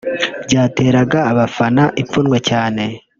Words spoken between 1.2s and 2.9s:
abana ipfunwe cyane